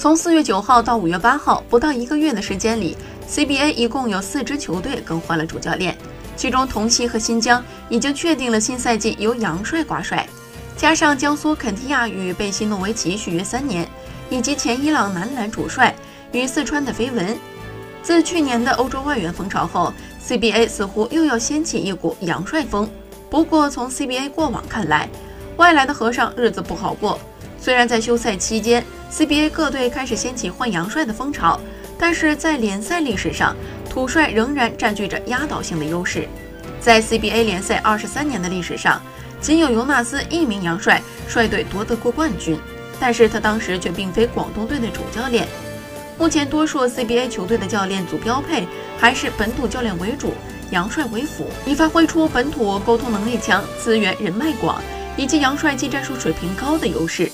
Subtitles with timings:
[0.00, 2.96] 从四月九号到五月八号，不到一个月的时间里
[3.28, 5.94] ，CBA 一共有四支球队更换了主教练，
[6.34, 10.26] 其中同曦和新疆已经确定了新赛季由杨帅挂帅，
[10.74, 13.86] 加上江苏肯尼亚与贝西诺维奇续约三年，
[14.30, 15.94] 以及前伊朗男篮主帅
[16.32, 17.36] 与四川的绯闻。
[18.02, 19.92] 自去年的欧洲外援风潮后
[20.26, 22.88] ，CBA 似乎又要掀起一股洋帅风。
[23.28, 25.10] 不过，从 CBA 过往看来，
[25.58, 27.20] 外来的和尚日子不好过。
[27.60, 28.82] 虽然在休赛期间
[29.12, 31.60] ，CBA 各队开始掀起换洋帅的风潮，
[31.98, 33.54] 但是在联赛历史上，
[33.88, 36.26] 土帅仍然占据着压倒性的优势。
[36.80, 39.02] 在 CBA 联赛二十三年的历史上，
[39.42, 42.58] 仅有尤纳斯一名洋帅率队夺得过冠军，
[42.98, 45.46] 但是他当时却并非广东队的主教练。
[46.18, 48.66] 目前，多数 CBA 球队的教练组标配
[48.98, 50.32] 还是本土教练为主，
[50.70, 54.82] 洋帅为辅，以发挥出本土沟通能力强、资源人脉广
[55.18, 57.30] 以及洋帅技战术水平高的优势。